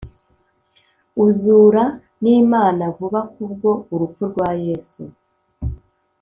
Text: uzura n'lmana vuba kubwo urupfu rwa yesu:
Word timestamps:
uzura 1.25 1.83
n'lmana 2.21 2.85
vuba 2.95 3.21
kubwo 3.33 3.69
urupfu 3.93 4.23
rwa 4.31 4.49
yesu: 4.65 5.01